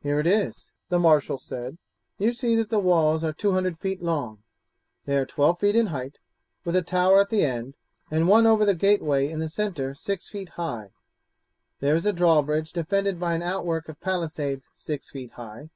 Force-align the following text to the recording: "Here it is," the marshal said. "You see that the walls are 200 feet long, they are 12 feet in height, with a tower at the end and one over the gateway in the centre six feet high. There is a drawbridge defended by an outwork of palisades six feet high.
"Here 0.00 0.18
it 0.18 0.26
is," 0.26 0.70
the 0.88 0.98
marshal 0.98 1.36
said. 1.36 1.76
"You 2.16 2.32
see 2.32 2.56
that 2.56 2.70
the 2.70 2.78
walls 2.78 3.22
are 3.22 3.34
200 3.34 3.78
feet 3.78 4.02
long, 4.02 4.42
they 5.04 5.14
are 5.18 5.26
12 5.26 5.58
feet 5.58 5.76
in 5.76 5.88
height, 5.88 6.20
with 6.64 6.74
a 6.74 6.80
tower 6.80 7.20
at 7.20 7.28
the 7.28 7.44
end 7.44 7.74
and 8.10 8.26
one 8.28 8.46
over 8.46 8.64
the 8.64 8.74
gateway 8.74 9.28
in 9.28 9.40
the 9.40 9.50
centre 9.50 9.92
six 9.94 10.30
feet 10.30 10.48
high. 10.56 10.92
There 11.80 11.94
is 11.94 12.06
a 12.06 12.14
drawbridge 12.14 12.72
defended 12.72 13.20
by 13.20 13.34
an 13.34 13.42
outwork 13.42 13.90
of 13.90 14.00
palisades 14.00 14.66
six 14.72 15.10
feet 15.10 15.32
high. 15.32 15.68